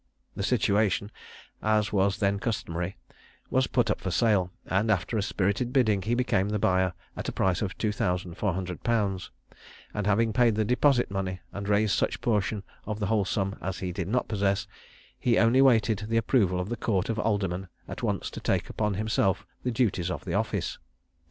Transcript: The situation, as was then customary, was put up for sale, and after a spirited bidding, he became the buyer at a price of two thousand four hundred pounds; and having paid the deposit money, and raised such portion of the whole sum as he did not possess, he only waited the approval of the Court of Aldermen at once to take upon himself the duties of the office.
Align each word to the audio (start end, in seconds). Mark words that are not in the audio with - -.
The 0.35 0.41
situation, 0.41 1.11
as 1.61 1.93
was 1.93 2.17
then 2.17 2.39
customary, 2.39 2.97
was 3.51 3.67
put 3.67 3.91
up 3.91 4.01
for 4.01 4.09
sale, 4.09 4.51
and 4.65 4.89
after 4.89 5.15
a 5.15 5.21
spirited 5.21 5.71
bidding, 5.71 6.01
he 6.01 6.15
became 6.15 6.49
the 6.49 6.57
buyer 6.57 6.93
at 7.15 7.29
a 7.29 7.31
price 7.31 7.61
of 7.61 7.77
two 7.77 7.91
thousand 7.91 8.33
four 8.33 8.53
hundred 8.55 8.81
pounds; 8.83 9.29
and 9.93 10.07
having 10.07 10.33
paid 10.33 10.55
the 10.55 10.65
deposit 10.65 11.11
money, 11.11 11.41
and 11.53 11.69
raised 11.69 11.93
such 11.95 12.19
portion 12.19 12.63
of 12.87 12.97
the 12.99 13.05
whole 13.13 13.25
sum 13.25 13.59
as 13.61 13.77
he 13.77 13.91
did 13.91 14.07
not 14.07 14.27
possess, 14.27 14.65
he 15.19 15.37
only 15.37 15.61
waited 15.61 16.03
the 16.07 16.17
approval 16.17 16.59
of 16.59 16.69
the 16.69 16.77
Court 16.77 17.07
of 17.07 17.19
Aldermen 17.19 17.67
at 17.87 18.01
once 18.01 18.31
to 18.31 18.39
take 18.39 18.71
upon 18.71 18.95
himself 18.95 19.45
the 19.61 19.69
duties 19.69 20.09
of 20.09 20.25
the 20.25 20.33
office. 20.33 20.79